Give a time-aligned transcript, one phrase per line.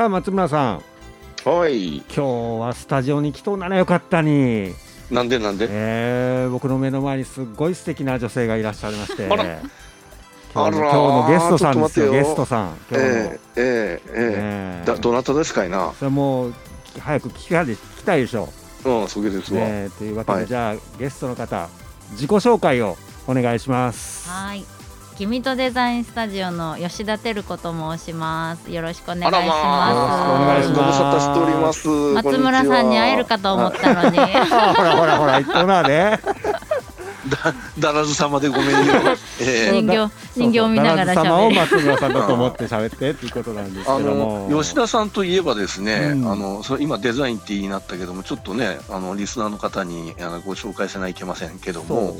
[0.00, 0.82] さあ松村さん。
[1.44, 1.96] はい。
[1.96, 2.22] 今日
[2.58, 4.72] はスタジオに来とうならよかったに、
[5.10, 5.66] なんでなんで？
[5.68, 9.26] えー、僕の目の前にすっごい素敵な女性がいらっしゃいまして。
[9.26, 9.44] あら。
[9.44, 12.12] 今日のあら今日のゲストさんですよ。
[12.12, 14.86] ゲストさん今日の、えええええええ。
[14.86, 15.92] だどなたですかいな？
[15.98, 16.54] それもう
[16.98, 18.48] 早く聞きたい聞きたいでしょ。
[18.86, 20.46] うんそげですう、わ、ね、というわけで、はい。
[20.46, 21.68] じゃあゲストの方
[22.12, 22.96] 自己紹介を
[23.26, 24.30] お願いします。
[24.30, 24.64] はい。
[25.20, 28.70] 君とデザインスタジオの吉田照子と申します。
[28.70, 29.44] よろしくお願いします。
[29.44, 29.50] よ
[30.00, 34.16] ろしくお願いしますご無沙汰しております松村さんに会えるかと思ったのに。
[34.16, 34.24] ほ
[34.82, 36.18] らほらほら言っとなね
[37.28, 41.54] だだらず様でごめんよ、ええ人形人形を見ながら喋る。
[41.54, 44.48] 松村さんだと思って喋ってっていうことなんですあけども。
[44.48, 46.30] の吉田さんといえばですね、うん。
[46.30, 52.16] あのそれ今デザインって言いなったけどもちょっとねあのリスナーの方にあのご紹介せないといけませんけどそも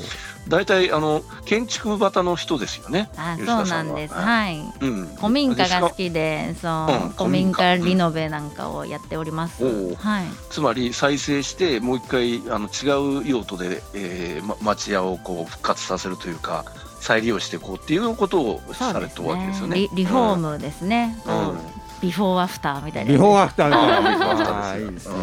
[0.49, 4.13] 大体あの建築型の人ですよねあ、吉そうなんです。
[4.13, 4.59] はい。
[4.81, 5.05] うん。
[5.15, 9.95] 古民家が好きで、そう、うん古民家リノベなんかをやっております。
[9.95, 10.25] はい。
[10.49, 16.65] つまり再生してもう一回あの違う用途で、えーま、町屋をこう復活させるというか
[17.01, 19.75] 再利用していこうっていうことをされたわけですよね。
[19.75, 21.17] リリフォームですね。
[21.25, 21.57] うん。
[22.01, 23.11] ビフォーアフターみたいな。
[23.11, 24.75] ビフォーアフターみたいな。
[24.77, 25.15] いいでですすね。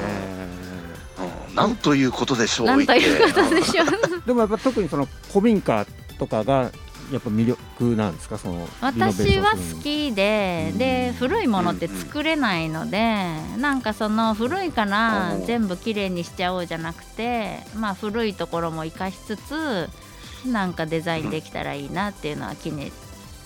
[1.49, 1.55] うん。
[1.55, 3.87] なんということでしょうなんということでしょう。
[4.27, 5.87] でもやっぱ特にその古民家
[6.19, 6.71] とかが
[7.13, 8.39] やっぱ魅力なんですか？
[8.39, 12.99] その私は好きで、で古いものって作れないので、
[13.57, 15.47] なんかその古いからうん。
[15.47, 19.89] 全部きれいにしちゃおうじゃなくてまあ古いところも生かしつつ
[20.47, 22.93] なんかデザインできたらいいなっていうのは気に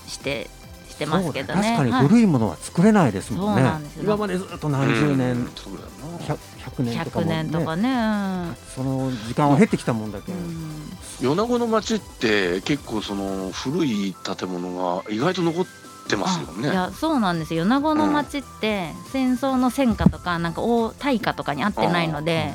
[0.07, 0.51] して
[0.89, 1.77] してますけどね。
[1.77, 2.03] 確かはい。
[2.03, 5.51] に古いものは作れないですもんね、そうなん今までずっと何十年、うん。
[5.55, 8.57] そうだよな 100, 100年とか100も、ね、年とかね。
[8.75, 11.37] その時間を経ってきたもんだけ、うんうん。
[11.37, 15.82] 米子の町って結構その古い建物が意外と残って
[16.17, 16.69] ますよね。
[16.69, 22.53] あいやそうなんですよ米子の町って戦争の戦火とかなんか大大火とかにあってないので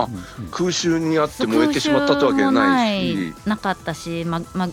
[0.52, 3.34] 空襲にあって燃えてしまったってわけないし。
[3.46, 4.70] なかったし、まま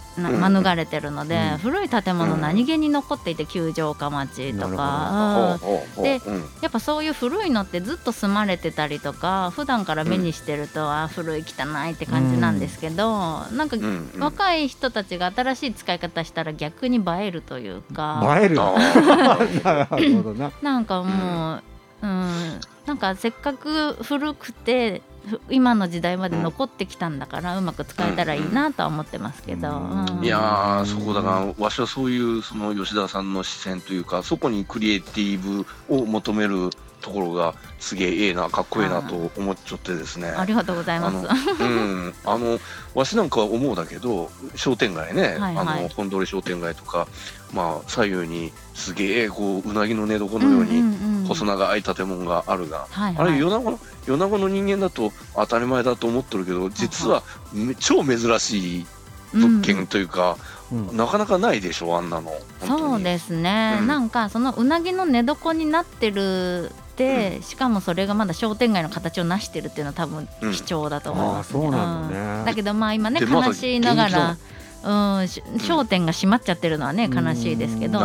[0.51, 5.61] 免れてるので、うん古い建物うん何気に残っていて九条か町となか、
[5.97, 13.83] でうんやっぱそういう古いのってずっと住まれてたりとか普段から目にしてると、あ古い汚いって感じなんですけど、なんか、うん
[14.15, 19.39] うん若い人たちが新しい使い方したら逆に映えるというか映えるあ
[19.91, 20.51] なるほどな。
[20.63, 21.63] なんかもう、
[22.03, 30.19] うん、なんかせっかく古くてふ今の時代まで残ってきたんだから、うまく使えたらいいなとは思ってますけど、うん。
[30.19, 30.25] うん。
[30.25, 36.71] いやーそこだからわしはそういうその吉田さんの視線というかそこにクリエイティブを求める
[37.05, 40.29] ところがすげえええなかっこええなと思っちゃってですね。
[40.29, 41.61] ありがとうございあます。
[41.61, 41.71] のう
[42.09, 42.59] ん、あの
[42.95, 45.57] わしなんかは思うだけど商店街ね、はいはい。
[45.59, 47.07] あの本通り商店街とか、
[47.53, 50.81] まあ、左右にすげえこううなぎの寝床のように
[51.25, 57.23] に細長い建物があるが、はいはい、あれ米子の米子の人間だと当たり前だと思ってるけど実は
[57.53, 58.87] め超珍しい
[59.35, 60.37] 物件というか、
[60.73, 60.97] うん。
[60.97, 62.33] なかなかないでしょあんなの。
[62.65, 63.87] そうですね、うん。
[63.89, 72.45] なんかそのうなぎの寝床になってるって、しかもそれがまだ商店街の形を成してるっていうのは多分うん貴重だと思います、ああそうなんだね、うん。
[72.45, 78.01] だけどまあ今ね悲しいながら、うん、し商店が閉まっちゃってるのはねうん悲しいですけど、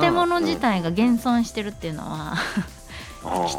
[0.00, 2.36] 建物自体が現存してるっていうのは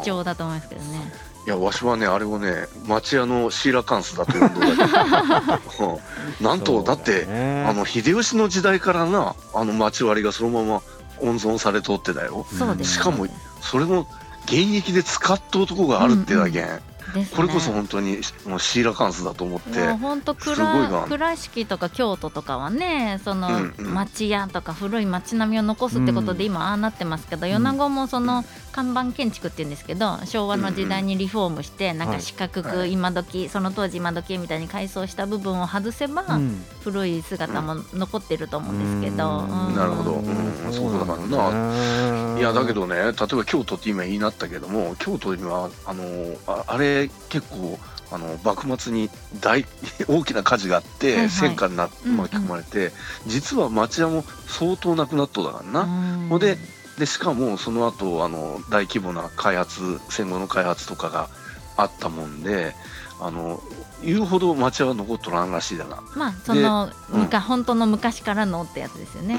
[0.02, 1.12] 貴重だと思いますけどね。
[1.46, 6.00] いやわしはねあれをね町屋のシーラカンスだと呼んだだけど
[6.40, 6.44] うん。
[6.44, 7.24] なんとだって
[7.66, 10.82] あの秀吉の時代からなあの町割りがそのまま
[11.22, 12.44] 温存されとってだよ。
[12.82, 13.26] しかも
[13.62, 14.06] それも
[14.48, 17.28] 現役で使った男があるってだけん、ですね。
[17.36, 23.94] これこそ本当にもうシーラカンスだと思ってもう本当すごいわ倉敷とか京都とかはねそのうんうん。
[23.94, 28.44] 町屋とか古い町並みを残すってことで今ああなってますけど、米子もその
[28.78, 32.92] 看板建築っていうんですけど昭和の時代にリフォームしてなんか四角くはい。
[32.92, 36.64] 今時その当時今時みたいに改装した部分を外せば、うん。
[36.84, 39.66] 古い姿も残ってると思うんですけど、うん。
[39.68, 39.74] うん。
[39.74, 40.12] なるほど。
[40.12, 40.72] うん。
[40.72, 42.38] そうだからな。
[42.38, 46.04] いやだけどね例えば京都って今言いなったけども京都にはあの
[46.46, 47.80] ああれ結構
[48.12, 49.10] あの幕末に
[49.40, 49.66] 大
[50.06, 51.30] 大きな火事があって、はいはい。
[51.30, 52.16] 戦火になうんうん。
[52.18, 52.92] 巻き込まれて、
[53.26, 55.80] 実は町屋も相当なくなっとだからな。
[55.80, 56.28] うん。
[56.28, 56.56] ほんで
[56.98, 61.28] でしかもその後あの大規模な開発戦後の開発とかが
[61.76, 62.74] あったもんで
[63.20, 63.60] あの
[64.02, 66.02] 言うほど町屋は残っとらんらしいだな。
[66.14, 69.34] まあそのうん本当の昔からのってやつですよね。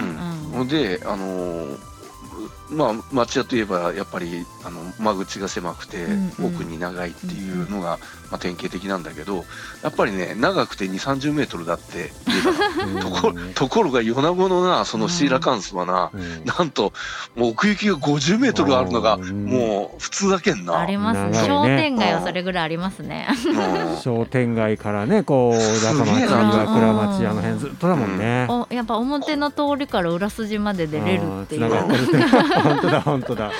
[0.53, 1.65] うんうんであの
[2.69, 6.55] まあ町屋といえばやっぱりあの間口が狭くてうんうん。
[6.55, 7.99] 奥に長いっていうのが、
[8.31, 9.45] まあ、典型的なんだけど
[9.83, 16.45] やっぱりね長くて2 3 0メートルだって言えばとこところが米子のなそのシーラカンスはな、うん。
[16.45, 16.93] なんと
[17.35, 19.45] もう奥行きが50メートルあるのがうん。
[19.45, 20.79] もう普通だけんな。
[20.79, 21.45] ありますね。
[21.45, 23.27] 商店街はそれぐらいありますね。
[23.45, 23.97] うん。
[23.97, 28.47] 商店街からねこう中町すげえな岩倉町あの辺ずっとだもんね。
[28.49, 31.61] おやっぱ表の通りから裏筋まで出れるっていう
[32.61, 33.51] 本当だ本当だ。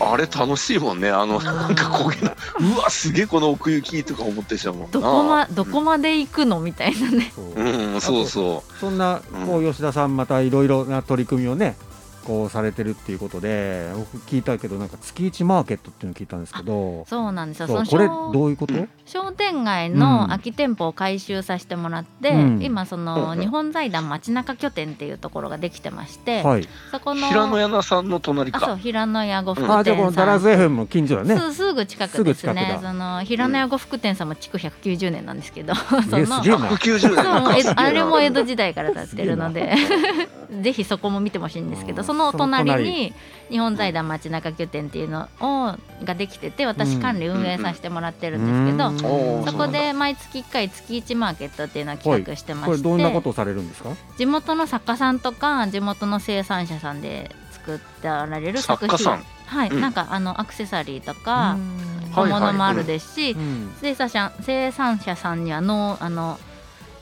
[0.00, 1.10] あれ楽しいもんね。
[1.10, 1.44] あのん。
[1.44, 2.34] なんか焦げな
[2.76, 4.90] うわすげえこの奥行きとか思ってしまうもんな。
[4.90, 7.32] どこまどこまで行くのみたいなね。
[7.36, 8.78] うんそうそう。
[8.78, 11.76] そんなこう吉田さんまたいろいろな取り組みをね
[12.22, 17.66] こうされてるっていうことで僕聞いたけどなんか月一マーケットっていうの聞いたんですけどそうなんですよ。
[17.66, 19.98] そうこれどういうこと、うん商店街うん。
[19.98, 22.62] の空き店舗を改修させてもらって、うん。
[22.62, 23.40] 今そのうん。
[23.40, 26.68] 日本財団街中拠点っていうところができてまして、はい。
[26.90, 31.36] そこの平野屋那さんの隣あそうか平野屋呉服あじゃあこの店さんダラズ FM の近所だね。
[31.36, 32.62] すすぐ近くです近くだ。
[32.62, 36.68] ねその平野屋呉服店さんも築190年なんですけど そすげえのすげえな。
[36.68, 39.74] 190そう年あれも江戸時代から経ってるので
[40.62, 43.14] ぜひそこも見てほしいんですけうんどその隣そのに
[43.50, 58.96] 日本財団街中拠点っていうのをができてて私管理運営させてもらってるんですけど、そこで毎月1回月1マーケットっていうのを企画してまこれして、どんなことをされるんですか地元の作家さんとか地元の生産者さんで作っておられる作品。
[58.96, 59.80] 作家さんはい、うん。
[59.82, 62.12] なんかあのアクセサリーとかうん。
[62.14, 63.72] 小物もあるですし、うん。
[63.80, 66.38] 生産者生産者さんにはのあの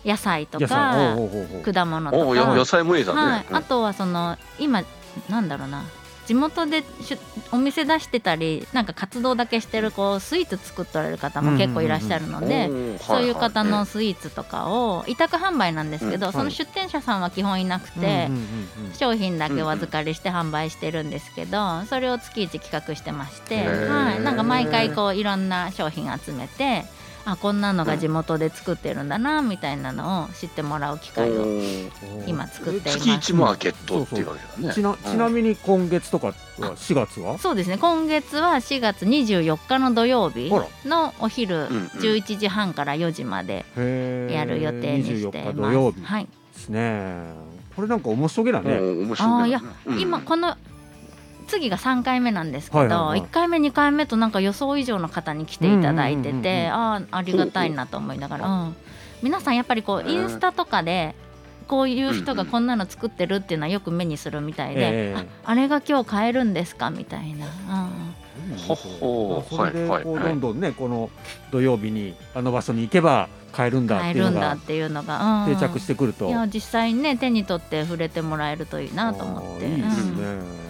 [0.04, 0.76] 野菜と野菜。
[0.76, 1.72] かおうおうおうおう。
[1.72, 3.56] 果物とおーや野か、菜もいいだね、はい、うん。
[3.56, 4.82] あとはその今
[5.28, 5.84] なんだろうな。
[6.26, 6.84] 地元で
[7.50, 18.94] お店出してたりなんか活動だけしてるこうスイーツ作っておられる方も結構いらっしゃるので、おーそういう方はのスイーツとかを委託販売なんですけど、うんその出店者さんは基本いなくて、うんうんうんうん。
[18.94, 26.84] 商品だけお預かりして販売してるんですけど、それを月1企画してまして、はい、なんか毎回こういろんな商品集めて
[27.24, 31.60] あこんなのが地元で作ってるんだなみたいなのを知ってもらう機い会を
[32.26, 33.30] 今作ってい月ます。
[33.30, 34.74] 一マーケットっていうわけだね。
[34.74, 37.38] ちなちなみに今月とかは4月は？
[37.38, 37.78] そうですね。
[37.78, 40.50] 今月は4月24日の土曜日
[40.86, 41.86] のお昼うんうん。
[41.86, 45.72] 11時半から4時までやる予定にして24日ます。
[45.72, 46.02] 土曜日。
[46.02, 46.24] はい。
[46.24, 47.50] ですね。
[47.76, 49.34] これなんか面白げだうんね面白いね。
[49.34, 50.00] あーいやうん。
[50.00, 50.56] 今この
[51.50, 53.20] 次が3回目なんですけど、はいはいはい。
[53.22, 58.76] 1回目2回目となんか予想以上の方に来ていただいてうんうんうんうんてああありがたいなと思いながら、うん。
[59.22, 61.14] 皆さんやっぱりこうインスタとかで
[61.68, 66.90] こういう人がこんなの作ってるっていうのはよく目にするみたいで、ええああれが今日買えるんですか？
[66.90, 67.46] みたいな、
[68.66, 71.10] ほほそれでどんどんねこの
[71.52, 75.54] 土曜日にあの場所に行けば買えるんうん、だっ買えていうのがるんだっていうのが、うん。
[75.54, 76.28] 定着してくると。
[76.28, 80.40] いや実際にね手に取って触れてもらえるといいなと思って、いいですうん。
[80.40, 80.69] ね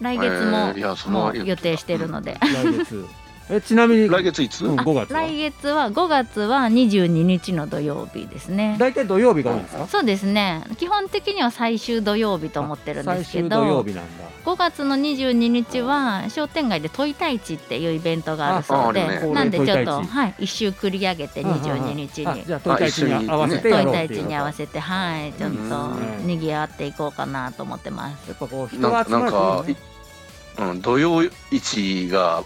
[0.00, 2.38] 来月もはもう予定してるので。
[2.40, 3.06] 来月。
[3.52, 5.22] えちなみに来月いつ、うんあ5月は？
[5.22, 8.76] 来月は5月は22日の土曜日ですね。
[8.78, 9.86] 大体土曜日が多いんですか？
[9.88, 10.62] そうですね。
[10.78, 14.30] 基本的には最終土曜日と思ってるんですけ最終土曜ど日なんだ。
[14.44, 19.26] 5月の22日は商店街で問いた市っていうイベントがあるそうでね。
[19.32, 26.26] なんでちょっと、問いた市はい、一周繰り上げて22日あにじゃあ東海地に合わせてや問いろうっていうた市に合わせてはいちょっとうん。
[26.28, 28.28] にぎわっていこうかなと思ってます。
[28.28, 29.80] やっぱこう人集まるなんかといいね、
[30.58, 32.42] うん、土曜市が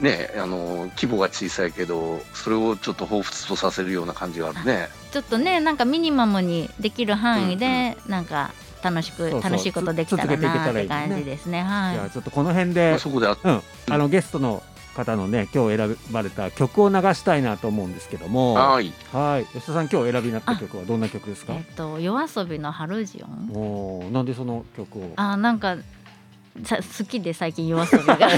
[0.00, 4.88] ねあの規模が小さいけどそれをちょっと彷彿とさせるような感じがあるね。
[5.12, 8.50] ちょっとねなんかミニマムにできる範囲でなんか
[8.82, 10.88] 楽しくそうそう楽しいことできたらなってたらいいね。
[10.88, 11.62] 感じですね。
[11.62, 11.94] はい。
[11.94, 14.62] じゃあちょっとこの辺まであ、そこであうん、あのゲストの
[14.96, 18.54] 方のね今日選ばれた曲を流したいなと思うんですけども。
[18.54, 18.88] ははい。
[18.88, 18.92] い
[19.46, 21.54] 吉田さん今日お選びになった曲はどんな曲ですか？
[21.54, 23.50] えっと夜遊びの春ジオン。
[23.54, 25.12] おーなんでその曲を？
[25.16, 25.76] あなんか
[26.62, 28.18] さ好きで最近夜遊びが。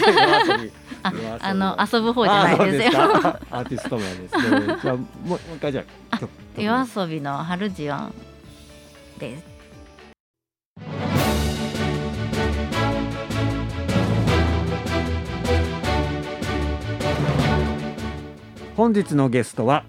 [1.40, 3.02] あの遊ぶ方じゃないですよ。
[3.02, 4.50] アーティスト名です。
[4.50, 5.84] ねじゃあもうもう一回じゃ
[6.56, 8.14] 夜遊びの春ジオン
[9.18, 9.44] です
[18.74, 19.84] 本日のゲストは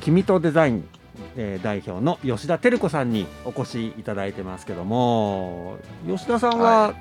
[0.00, 0.88] 君とデザイン、
[1.36, 6.94] えー代表の吉田照子さんにお越しいただいてますけども吉田さんは、は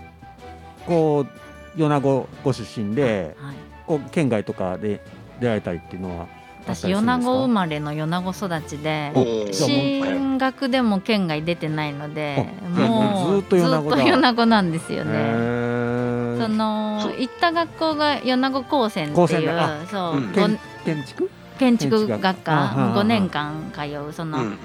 [0.86, 5.02] こう米子ご出身ではいこう県外とかで
[5.42, 6.28] 出られたりっていうのは
[6.66, 9.12] 私米子生まれの米子育ちで
[9.52, 13.98] 進学でも県外出てないのであもうずっと米子だ。
[13.98, 15.12] ずっと米子なんですよへね。
[15.12, 16.42] ー。
[16.42, 21.30] その行った学校が米子高専っていうそう、建建築？
[21.60, 22.38] 建築学。
[22.40, 24.58] 科は5年間通うそのうんうん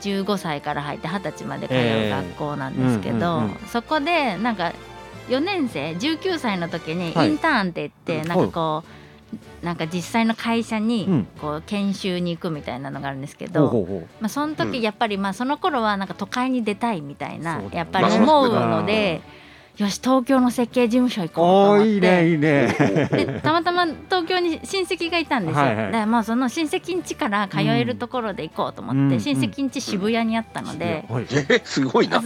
[0.00, 4.72] 15歳から入って20歳まで通ええう学校なんですけど、そこでなんか
[5.28, 7.30] 4年生19歳の時にはい。
[7.30, 8.28] インターンって言って、うん。
[8.28, 8.84] なんかこ
[9.62, 11.26] うなんか実際の会社うにん。
[11.40, 14.56] こう研修に行くみたいなのがあるんですけど、ほうほまあ、そのうん。
[14.56, 19.20] 時やっぱりまあその頃はなんか都会に出たいみたいなやっぱり思うので、
[19.78, 21.90] よし東京の設計事務所行こうとお思って。
[21.90, 23.08] ーいいねいいね。
[23.12, 25.86] でたまたま東京に親戚がいたんですよ、はいはい。
[25.86, 32.20] だからまあその親戚ん家から通えるところで行こうと思って、うん親戚ん家渋谷にあったので、はいえすごいな。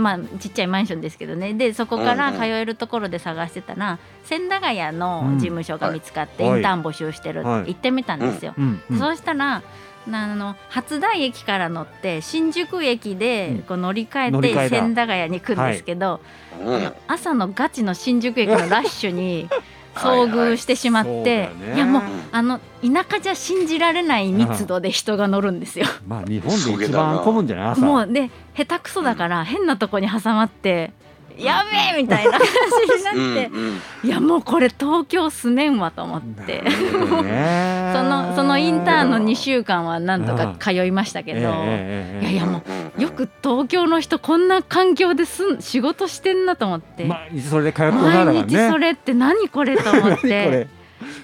[0.00, 1.54] まあちっちゃいマンションですけどね。
[1.54, 8.54] でそこから通えるところで探してたら千駄ヶ谷の事務所が見つかって、うんインターン募集してるってはい行ってみたんですよ。
[8.58, 8.98] うんうん。
[8.98, 9.62] そうしたらな
[10.10, 13.18] あの初台駅から乗って新宿駅うん。
[13.18, 16.20] でこう乗り換えて千駄ヶ谷に行くんですけど、
[16.64, 16.92] うん。
[17.06, 19.48] 朝のガチの新宿駅のラッシュに
[19.94, 21.24] 遭遇してしまって、は
[21.66, 21.78] いはい。
[21.78, 25.86] やもううんあの田舎じゃ信じられない密度で人が乗るんですよ。
[26.06, 27.66] まあ日本で一番混むんじゃない？
[27.72, 27.82] 朝。
[27.82, 30.92] もうで下手くそだから変なとこに挟まって、
[31.38, 33.80] やべえみたいな感じになって、うんうん。
[34.04, 36.62] いやもうこれ東京住めんわと思って。
[36.62, 42.32] そのそのインターンの2週間はなんとか通いましたけど、ええええええ。
[42.32, 42.62] いやいやも
[42.98, 50.28] うよく東京の人こんな環境ですん仕事してんなと思って、まあそれで通って毎日そねれって何これと思って。
[50.28, 50.68] れ。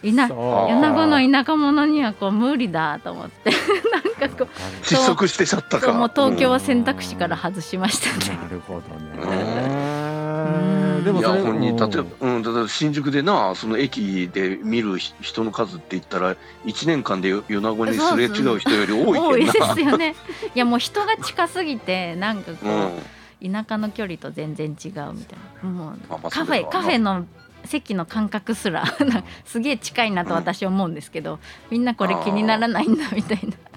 [0.02, 0.38] いなそう。
[0.72, 3.50] 米子の田舎者にはこう無理だと思って。
[4.20, 5.92] なんかこう失速してちゃったか。
[5.92, 8.38] もう東京は選択肢から外しましたね。
[8.42, 9.57] なるほどうんね
[11.08, 16.36] でもいやそれ本人例えばうん、うん、例えば新宿でなその駅で見るひ人の数って言ったら
[16.66, 19.74] 1年間で米子にすれ違う人より多多いでいけどな。
[19.74, 20.14] すよね。
[20.54, 25.14] いやもう人が近すぎてなんかこうんう、田舎の距離と全然違うみたい
[25.62, 25.70] な。
[25.70, 27.26] もうまあまあカフェカフェの
[27.64, 28.84] 席の間隔すら
[29.44, 31.38] すげえ近いなと私は思うんですけど、
[31.70, 33.67] みんなこれ気にならないんだみたいな。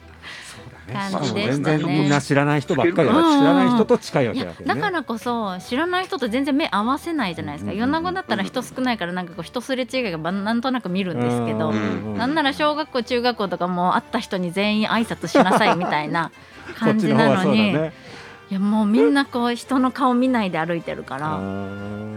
[0.91, 1.77] 感じでしたね。
[1.77, 3.39] 全然みんな知らない人ばっかりだうん。
[3.39, 4.81] 知らない人と近いわけだけどね。
[4.81, 7.71] だからこそ知らない人と全然目合わせないじゃないですか。
[7.71, 7.77] うん。
[7.77, 11.69] 米子だったら人少ないからなんかこう人すれ違いがばなんとなく見るんですけど。
[11.71, 12.17] うん。
[12.17, 16.31] なんなら小学校中学校とかも会った人に全員挨拶しなさいみたいな
[16.77, 21.39] 感じなのに、いやもうみんなこう人の顔見ないで歩いてるから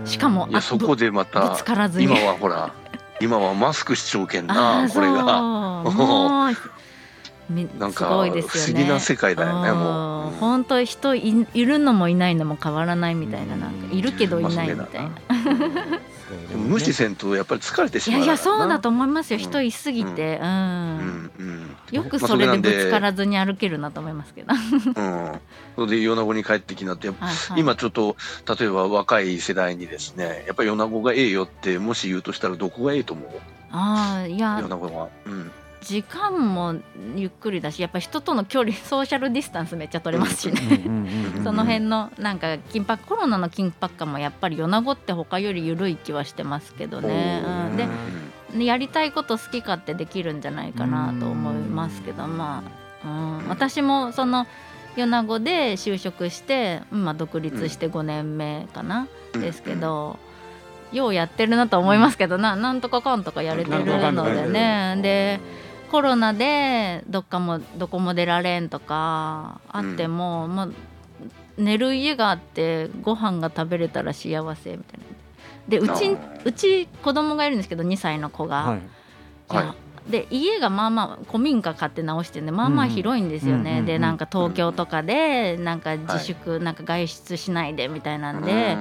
[0.04, 2.06] しかもそこでまぶたつからずに。
[2.06, 2.72] 今はほら
[3.20, 5.20] 今はマスク視聴券あなあこれが。
[5.84, 5.92] そう。
[5.94, 6.73] もう
[7.78, 8.80] なんか不ごいですよね。
[8.80, 10.28] 思議な世界だよねもう。
[10.28, 10.30] うん。
[10.38, 15.10] 本当人いいるのもいないのも変わらないみたいななんかいるけどいないみたいな、
[16.48, 19.38] でも無視せんとやっぱり疲れてしいやまういやそうだと思思いますよ。
[19.38, 20.48] うん人いすぎて、うん。
[20.48, 21.30] うん。
[21.38, 24.58] うんよくまあそれでぶつからずに歩けるなと思いますけど、はい
[25.76, 28.16] うん、それで米子に帰ってきなって、はい、今ちょっと
[28.58, 33.28] 例えば若い世代にですねやっぱり米子がええよってもし言うとしたらどこがええと思う？
[33.70, 35.52] ああいや米子は、うん、
[35.84, 36.74] 時間も
[37.14, 40.80] ゆっくりだしやっぱ人との距離 ソーシャルディスタンスめっちゃ取れますしね、
[41.44, 47.42] その辺のなんか緊迫コロナの緊迫感もやっぱり米子って他より緩い気はしてますけどね、
[48.54, 52.62] でやりたいこと好き勝手できるんじゃないかなと思いますけどま
[53.04, 54.46] あ、うん、私もその
[54.96, 60.18] 米子で就職して今独立して5年目かな、ですけど、
[60.92, 65.40] ようやってるなと思いますけどななんとかかんとかやれてるのでねで
[65.90, 70.68] コロナでどっかもどこも出られんとかあっても、まあ、
[71.56, 75.04] 寝る家があってご飯が食べれたら幸せみたいな。
[75.68, 78.62] でうちうち子供がいるんですけど2歳の子が。
[78.64, 78.78] はい。
[79.52, 79.54] い。
[79.54, 79.74] や
[80.08, 88.76] で家がまあまあ古民家買って直してんでまあまあ広いんですよね、うんうんでなんか東京とかでなんか自粛、なんか外出しないでみたいなんで、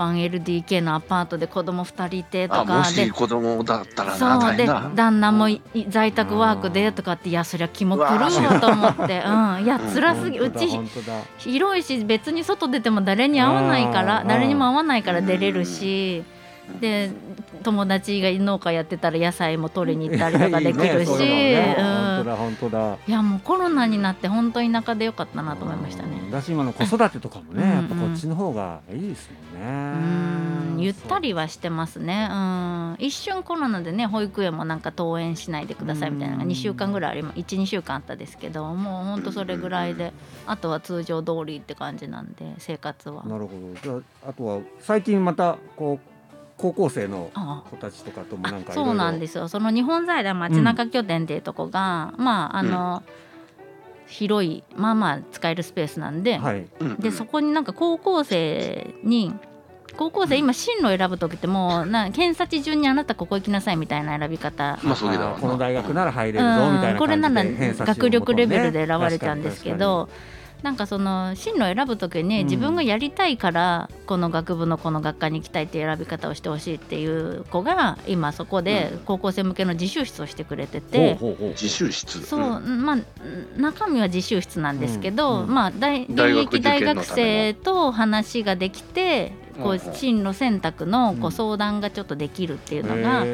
[0.00, 3.06] 1LDK のアパートで子供2人いてとかで。
[3.06, 9.22] し子供だったらなそうで旦那もい在宅ワークでとかっていやそりゃ気も狂うわと思って。
[9.26, 9.64] うん。
[9.64, 10.68] いや辛すぎうち
[11.38, 14.28] 広いし別に外出ても誰に会わないからうん。
[14.28, 16.24] 誰にも会わないから出れるし
[16.80, 17.10] で
[17.62, 26.30] 友達が農家やってたら野菜も取りに行ったりとかできるし本うん当だ本当だいやもうコロナになって本当田舎でよかったなと思いましたね。
[26.30, 29.68] だし今の子育てとかもね、うんやっぱこっちの方がいいですもんね。
[30.76, 40.12] うんゆったりはしてますね、うん、一瞬コロナでね保育園もなんか登園しないでくださいみたいなのがうん2週間ぐらいあり12週間あったですけどもうほんとそれぐらいで
[40.46, 43.24] あとは通常通りって感じなんで生活は。
[43.24, 43.80] なるほど。
[43.82, 46.13] じゃああとは最近またこう
[46.64, 53.02] 高校生のあ子たちとかともあなんかそうなんですすよその日本財団街中拠点っていうとこが、まああの、
[54.06, 56.66] 広いまあまあ使えるスペースなんで、はい。
[57.00, 59.34] でそこになんか高校生に
[59.98, 64.78] 高校生今進路選ぶ時ってもうな検査地順にあなたここ行きなさいみたいな選び方。
[64.82, 70.08] まあそうだこの大学なら入れるぞみたいなこれなら感じで偏差値を学力レベルで選ばれちゃうんですけど
[70.64, 72.46] なんかその進路を選ぶ時に、うん。
[72.46, 81.48] 自分がやりたいからこの学部のこの学科に行きたいっていう選び方をしてほしいっていう子が今そこで高校生向けの自習室をしてくれてて、ほうほうほう。
[81.50, 82.24] 自習室。
[82.24, 82.84] そう、ん。
[82.84, 82.98] まあ
[83.60, 93.24] 中身は自習室なんですけど、まあ大現役大学生と話ができてこう進路選択のこ相談がちょっとできるっていうのが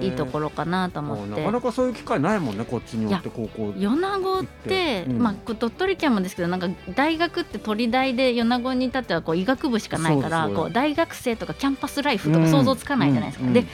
[0.00, 1.40] いいところろかなと思って。
[1.40, 1.52] なか。
[1.52, 5.18] なかそういう機会ないもんねこっちによって高校米子って、うん。
[5.18, 13.46] まあ、鳥取県もですけどなんか大学って鳥大で米子に至ってはこう医学部しかないからこう大学生とかキャンパスライフとか想像つかないじゃないですか。
[13.46, 13.52] うん。
[13.52, 13.64] で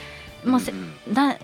[0.45, 1.37] もうせうんだ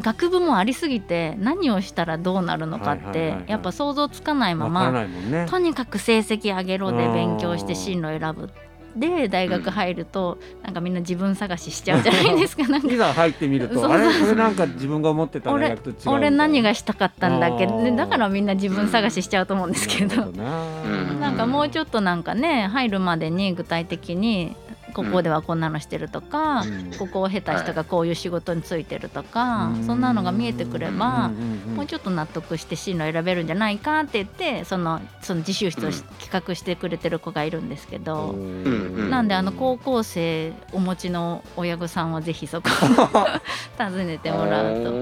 [0.00, 5.06] 学部もありすぎて何をしたらどうなるのかってはいやっぱ想像つかないまま
[5.46, 8.50] とにかく成績上げろでうん勉強して進路選ぶ
[8.96, 12.66] で大学入るとなんかみんな自分探ししちゃうじゃないですか。
[12.68, 17.66] なんかいざ入ってみるそうとあれこれなんか自分が思ってた大俺俺何がしたかったんだっけ？
[17.66, 20.22] だからみんな自分探ししちゃうと思うんですけど。
[20.22, 24.54] うんなんかもうちょっとなんかね入るまでに具体的に
[24.94, 26.92] ここではこんなのしてるとか、うん。
[26.98, 29.84] ここを経た人がこういう仕事についてるとか、うん。
[29.84, 31.30] そんなのが見えてくれば、
[31.74, 36.14] もうちょっと納得して進路選べるんじゃないかって言ってそのその自習室をしうん。
[36.24, 38.30] 企画してくれてる子がいるんですけど。
[38.30, 42.68] うんなんであの高校生お持ちの親御さんはぜひそこ
[43.78, 44.88] 訪ねてもらうと。
[44.88, 44.92] あ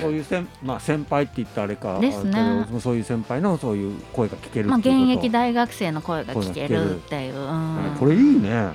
[0.00, 2.66] そういう先,、まあ、先輩って言ったらあれかですね。
[2.80, 5.12] そういう先輩のそういう声が聞けるまあ、っていうこと。
[5.12, 7.34] 現役大学生の声が聞けるっていう。
[7.36, 7.96] うん。
[7.98, 8.50] これいいね。
[8.50, 8.73] うん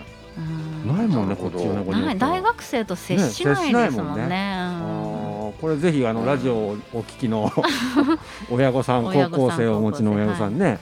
[0.85, 4.27] ないもんねこっちの子に大学生と接しないですもんね。
[4.27, 7.51] ねこれぜひあのラジオをお聞きの
[8.49, 10.79] 親御さん高校生をお持ちの親御さんね、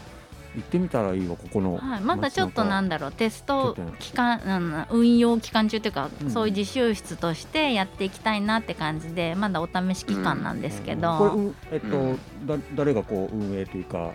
[0.57, 6.29] 行ってみたらいいわここの、はい、まだちょっとなんだろうテスト期間うん運用期間中というか、うん。
[6.31, 12.19] そういう自習室としてやっていきたいなって感じでまだお試し期間なんですけど、えっと、うん。
[12.47, 14.11] だ誰がこう運営というか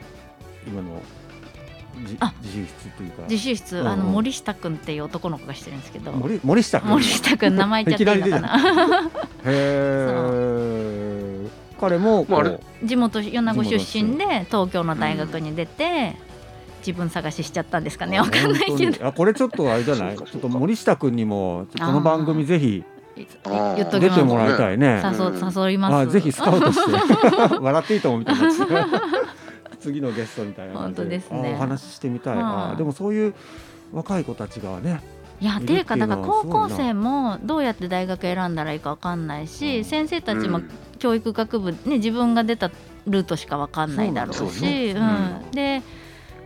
[0.66, 1.00] 今の
[1.94, 2.16] 自
[2.52, 3.22] 習室というか。
[3.28, 6.12] 自習室、あの森下くんっていう男の子がしてるんですけど。
[6.12, 8.58] 森森下君森下くん名前言っちゃっていいのかな。
[9.44, 11.46] へえ
[11.80, 12.25] 彼も
[12.84, 16.14] 地元米子出身で東京の大学に出て、
[16.87, 18.18] 自分探ししちゃったんですかね。
[18.20, 19.07] わかんないけど。
[19.07, 20.16] あこれちょっとあれじゃない？
[20.16, 22.85] ちょっと森下君にもこの番組ぜひ
[23.16, 23.28] 言っ
[24.00, 25.02] 出てもらいたいね。
[25.05, 25.35] 誘うん。
[25.66, 25.94] 誘います。
[25.96, 26.92] あぜひスカウトして。
[27.61, 28.42] 笑っていいと思うみたいな
[29.83, 31.53] 次のゲストみたいな感じ本当ですね。
[31.55, 33.35] あお話ししてみたい、はいあでもそういう
[33.92, 35.01] 若い子たちがね
[35.40, 39.85] いやていうかだから高校生もどうやって大学選んだらいいかわかんないし、うん。
[39.85, 40.61] 先生たちも
[40.99, 42.71] 教育学部ね自分が出た
[43.07, 44.92] ルートしかわかんないだろうそうしね。
[44.92, 45.51] うん。
[45.51, 45.83] で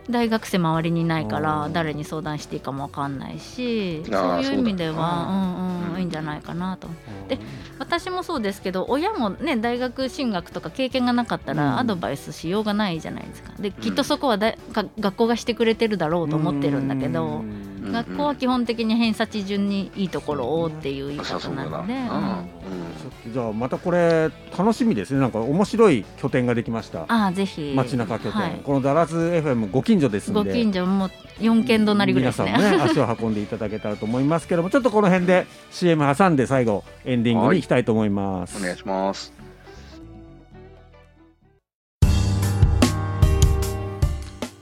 [0.09, 1.73] 大学生周りにいないかうらん。
[1.73, 4.93] 誰に相談していいかもわかんないしそういう意味では
[5.29, 6.87] うんうんうんいいんじゃないかなと。
[7.27, 7.39] で
[7.79, 11.57] 私もそうですけど親もね大学進学とか経験がなかったうん。
[11.57, 13.51] らアドバイスしようがないじゃないですか。
[13.59, 17.43] できっとそこはだが学校がしてくれてるだろうと思ってるんだけど。
[17.87, 22.07] うん学校は基本的に偏差値順にいいところをっていう言い方なので、うん。
[22.07, 25.19] ちょっとじゃあまたこれ楽しみですね。
[25.19, 27.05] なんか面白い拠点ができました。
[27.07, 27.73] ああぜひ。
[27.75, 30.39] 街中拠点、はい、このダラズ FM ご近所ですんで。
[30.43, 32.53] ご近所も4軒隣ぐらいですね。
[32.55, 39.33] 皆さんもね足を運んでいただけたらと思いますけどもちょっとこの辺で CM 挟んで最後エンディングに行きたいと思います、お願いします。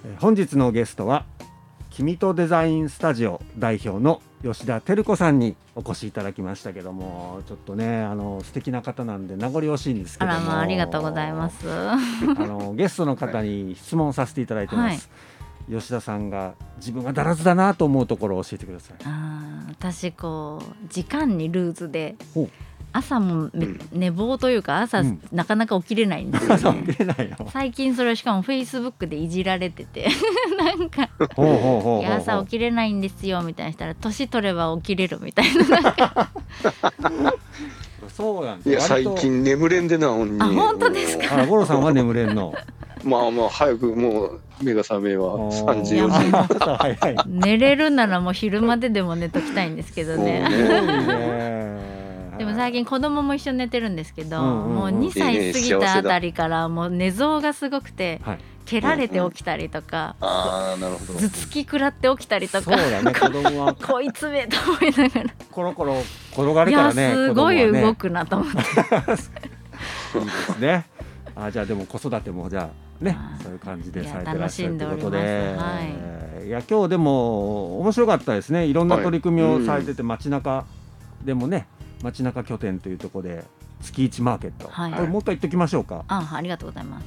[0.06, 1.26] えー本日のゲストは
[1.96, 10.48] 君とデザインスタジオ代表の吉田照子さんにお越しいただきましたけどもちょっとねあの素敵な方なんで名残惜しいんですけあども。
[10.48, 11.64] らまあありがとうございます。
[11.72, 11.96] あ
[12.36, 15.10] のゲストの方に質問させていただいてます、
[15.72, 18.98] 吉田さんが自分がだらずだなと思うところを教えてください。
[19.06, 22.50] あー私こう時間にルーズでほう
[22.98, 23.50] 朝も
[23.92, 25.22] 寝坊というか朝、うん。
[25.34, 26.54] なかなか起きれないんですよ。
[26.56, 26.86] 朝ね
[27.52, 30.08] 最近それしかもフェイスブックでいじられてて。
[30.58, 31.10] なんか
[32.18, 33.72] 朝起きれないんですよみたいな。
[33.74, 36.30] したら年取れば起きれるみたいな。
[38.08, 40.42] そうなんですいや最近眠れんでなほんに。
[40.42, 41.34] あ本当ですか？
[41.34, 42.54] あら五郎さんは眠れんの？
[43.04, 47.28] まあまあ早くもう目が覚めは3時4いやもう時。
[47.28, 50.40] 寝れるならもう昼まででも寝ときたいんですけどね。
[50.48, 51.85] ね
[52.38, 54.76] でも最近子供も一緒に寝てるんですけど、うんうんうん。
[54.76, 58.40] もう2歳過ぎたあたりからもう寝相がすごくて、はい。
[58.66, 61.20] 蹴られて起きたりとか、ああなるほど。
[61.20, 63.76] 頭突き食らって起きたりとかそうだね子供は。
[63.76, 69.32] こいつめと思いながら、コロコロ転がるからねすごい動くなと思って、 いいです
[70.60, 70.86] ね。
[71.36, 75.18] あじゃあでも子育てもじゃあねはいそういう感じでされてらっしゃるということで。
[75.18, 75.84] 楽しんでおります。
[75.84, 78.68] えーいや今日でも面白かったですね。
[78.68, 80.66] いろんな取り組みをされてて街中
[81.24, 81.66] でもね
[82.12, 83.44] 街中拠点というところで
[83.82, 84.94] 月一マーケット、はい。
[84.94, 86.06] これもう一回言っておきましょうか。
[86.08, 87.06] あありがとうございます。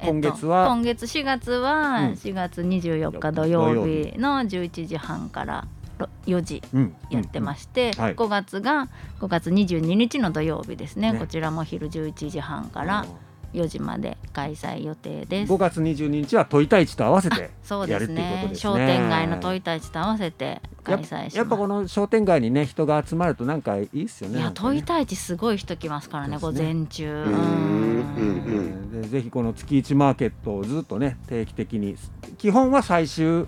[0.00, 2.12] 今月は、今月4月はうん。
[2.12, 5.66] 4月24日土曜日の11時半から
[5.98, 6.94] ろ4時うん。
[7.10, 8.14] やってまして、はい。
[8.14, 8.88] 5月が
[9.20, 11.12] 5月22日の土曜日ですね。
[11.12, 11.18] ね。
[11.18, 13.06] こちらも昼11時半から
[13.52, 15.52] 4時まで開催予定です。
[15.52, 15.56] 5。
[15.56, 18.54] 月22日は問いたい市と合わせてそうですやるっていうことねですね。
[18.56, 21.36] 商店街の問いたい市と合わせて開催します。
[21.38, 26.40] やっぱこの商店街にね人が集まるとなんかいいですよねいや問いたい市すごい人来ますからねね。
[26.52, 27.24] 前中。
[27.24, 27.32] うん。
[27.32, 29.02] うん。
[29.02, 31.96] でぜひこの月一マーケットをずっとね定期的に
[32.36, 33.46] 基本は最終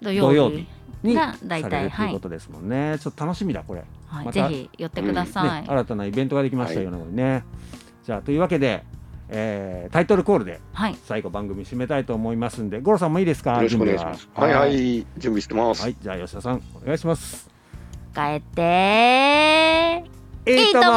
[0.00, 0.66] 土曜日土曜日
[1.02, 2.10] にが大される体はいとい。
[2.10, 7.44] うことですもんね、ちょっと楽しみだこれ、はい、またぜひ寄ってくださねい、新たなイベントができましたはいようなのにね、
[8.04, 8.84] じゃあというわけで、
[9.30, 10.96] えータイトルコールではい。
[11.04, 13.56] 最後番組締めたいと思いますんで五郎さんもいいですか？
[13.56, 14.28] よろしくお願いします。
[14.34, 14.48] は。
[14.48, 15.82] いは準い、準備してます。
[15.82, 15.96] はい。
[16.00, 17.48] じゃあ吉田さんお願いします。
[18.14, 20.04] 帰って
[20.46, 20.90] いいともいいとも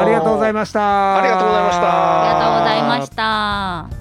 [0.00, 1.18] ありがとうございました。
[1.18, 1.82] ありがとうございました。
[2.20, 3.95] ありがとうございまし